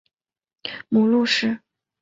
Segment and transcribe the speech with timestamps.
[0.89, 1.59] 母陆氏。